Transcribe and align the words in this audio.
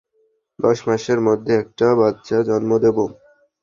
দশ 0.59 0.77
মাসের 0.87 1.19
মধ্যে 1.27 1.51
একটা 1.61 1.87
বাচ্ছা 1.99 2.37
জন্ম 2.49 2.71
দেব। 2.83 2.97